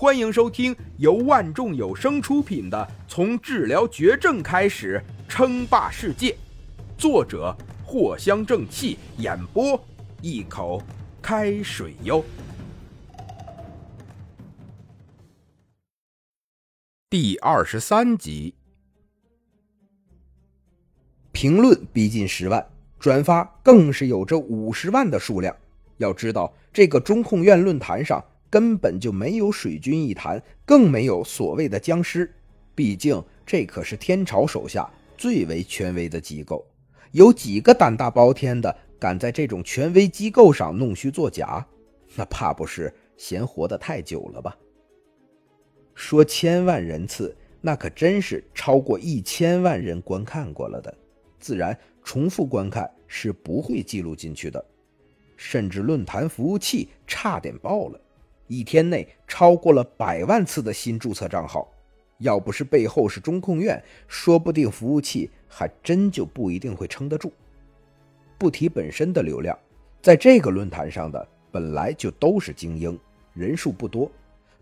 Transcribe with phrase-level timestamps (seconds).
[0.00, 2.78] 欢迎收听由万众有声出品的
[3.12, 6.30] 《从治疗绝症开始称霸世界》，
[6.96, 7.52] 作者
[7.84, 9.84] 藿香正气，演播
[10.22, 10.80] 一口
[11.20, 12.24] 开水哟。
[17.10, 18.54] 第二十三集，
[21.32, 22.64] 评论逼近十万，
[23.00, 25.56] 转发更是有着五十万的数量。
[25.96, 28.24] 要知道，这个中控院论坛上。
[28.50, 32.32] 根本就没有水军一谈，更没有所谓的僵尸。
[32.74, 36.66] 毕竟这可是天朝手下最为权威的机构，
[37.12, 41.66] 有几个胆大包天的敢在这种权威机构上弄虚作假？
[42.14, 44.56] 那怕不是嫌活得太久了吧？
[45.94, 50.96] 说千万人次，那可真是超过一千万人观看过了的，
[51.40, 54.64] 自然重复观看是不会记录进去的。
[55.36, 58.00] 甚至论坛服务器差点爆了。
[58.48, 61.70] 一天内超过了百万次的新注册账号，
[62.18, 67.32] 要不是背后是中控院，说不定服务器还真就不一定会撑得住。
[68.36, 69.56] 不提本身的流量，
[70.02, 72.98] 在这个论坛上的本来就都是精英，
[73.34, 74.10] 人数不多，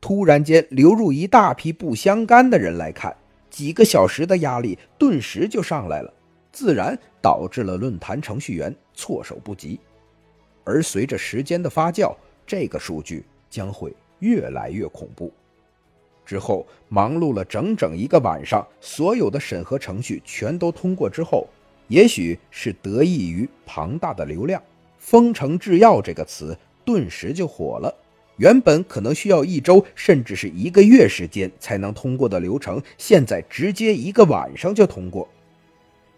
[0.00, 3.14] 突然间流入一大批不相干的人来看，
[3.50, 6.12] 几个小时的压力顿时就上来了，
[6.52, 9.78] 自然导致了论坛程序员措手不及。
[10.64, 12.14] 而随着时间的发酵，
[12.46, 13.24] 这个数据。
[13.54, 15.32] 将会越来越恐怖。
[16.26, 21.46] 之后忙碌了整整一个晚上，所有的审核程序全都通过之后，
[21.86, 24.60] 也许是得益于庞大的流量
[24.98, 27.94] ，“封城制药”这个词顿时就火了。
[28.38, 35.28] 原本可能需要一周甚至是一个月时间才能通过的流程，现在直接一个晚上就通过。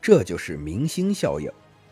[0.00, 1.50] 这就是明星效应，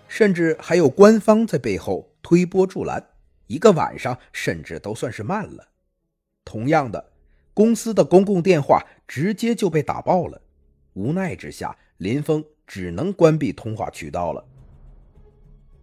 [0.08, 3.04] 甚至还有官方在背后推波助澜。
[3.46, 5.68] 一个晚上甚至都算是慢了。
[6.44, 7.12] 同样的，
[7.52, 10.40] 公司的公共电话直接就被打爆了。
[10.94, 14.44] 无奈之下，林峰只能关闭通话渠道了。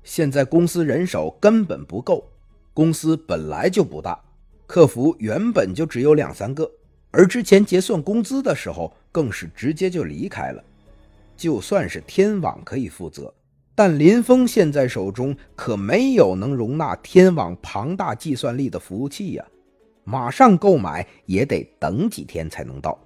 [0.04, 2.28] 现在公司人手根本不够，
[2.74, 4.20] 公司本来就不大，
[4.66, 6.70] 客服原本就只有两三个，
[7.12, 10.64] 而之前结算工资的时候更是直接就离开了。
[11.38, 13.34] 就算是天网可以负责。
[13.74, 19.46] 但林峰现在手中可没有能容纳天网庞大计算力的服务器呀，
[20.04, 23.00] 马上购买也得等几天才能到。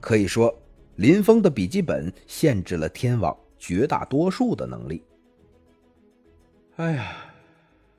[0.00, 0.56] 可以说，
[0.94, 5.02] 林峰的笔记本限制了天网绝大多数的能力。
[6.76, 7.16] 哎呀，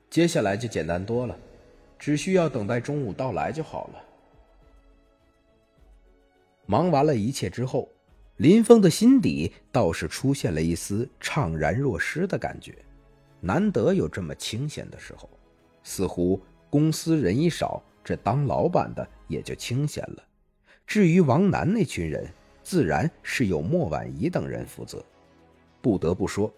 [0.08, 1.36] 接下来就简单多了，
[1.98, 4.02] 只需要等待中午到来就好了。
[6.64, 7.88] 忙完了一切之后。
[8.38, 12.72] 林峰的心底倒是出现了一丝怅然若失的感觉，
[13.40, 15.28] 难得有这么清闲的时候，
[15.82, 16.40] 似乎
[16.70, 20.22] 公司人一少，这当老板的也就清闲了。
[20.86, 22.32] 至于王楠那群人，
[22.62, 25.04] 自然是由莫婉仪等人负责。
[25.82, 26.48] 不得不说，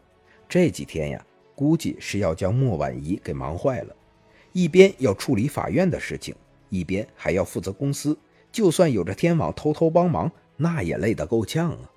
[0.47, 3.97] 这几天呀，估计是要将莫婉仪给忙坏了，
[4.53, 6.35] 一边要处理法院的事情，
[6.69, 8.15] 一边还要负责公司，
[8.53, 10.31] 就算有着天网偷偷帮忙。
[10.62, 11.91] 那也累得够呛啊！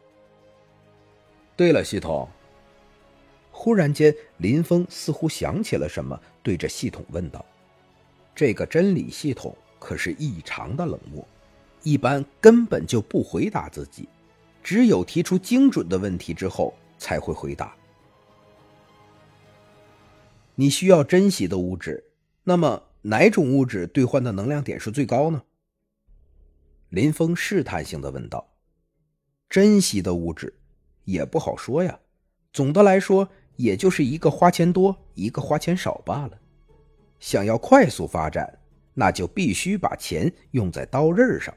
[1.58, 2.30] 对了，系统。
[3.52, 7.46] 忽然间，林峰似乎想起了什么，对着系统问道
[8.34, 11.28] ：“这个真理系统可是异常的冷漠，
[11.82, 14.08] 一般根本就不回答自己，
[14.64, 17.76] 只有提出精准的问题之后才会回答。
[20.56, 22.02] 你需要珍惜的物质，
[22.46, 25.44] 那么哪种物质兑换的能量点数最高呢？”
[26.90, 28.48] 林峰试探性的问道。
[29.54, 30.52] 珍惜的物质，
[31.06, 32.00] 也不好说呀。
[32.52, 36.32] 总的来说，也就是一个花钱多，一个花钱少罢了。
[37.20, 38.52] 想要快速发展，
[38.96, 41.54] 那就必须把钱用在刀刃上。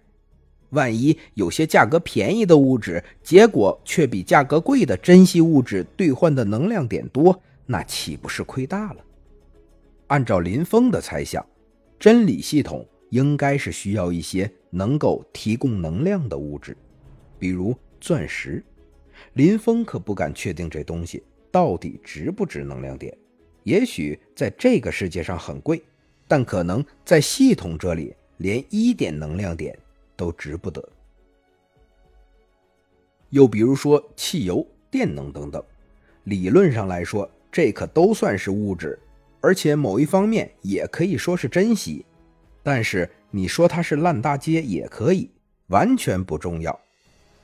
[0.73, 9.03] 万一有些价格便宜的物质，结果却比价格贵的珍惜物质兑换的能量点多，那岂不是亏大了？
[10.09, 11.43] 按照林峰的猜想，
[11.99, 16.77] 真理系统应该是需要一些能够提供能量的物质，
[17.39, 17.75] 比如。
[18.01, 18.65] 钻石，
[19.34, 23.16] 林峰可不敢确定这东西到底值不值能量点。
[23.63, 25.83] 也许在这个世界上很贵，
[26.28, 29.77] 但可能在系统这里连一点能量点
[30.15, 30.89] 都值不得。
[33.31, 35.63] 又比如说汽油、电能等等，
[36.25, 38.97] 理论上来说，这可都算是物质，
[39.41, 42.07] 而且某一方面也可以说是珍惜。
[42.63, 45.28] 但是你说它是烂大街也可以，
[45.69, 46.81] 完全不重要。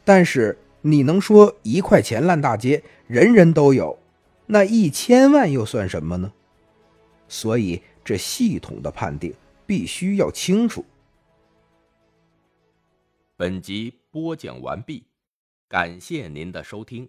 [0.05, 3.97] 但是你能说一块钱烂大街人人都有，
[4.47, 6.33] 那一千万又算什么呢？
[7.29, 9.33] 所以这系统的判定
[9.65, 10.85] 必须要清楚。
[13.37, 15.07] 本集播讲完毕，
[15.69, 17.09] 感谢您的收听。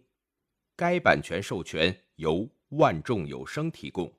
[0.76, 4.14] 该版权授权由万众有声提供。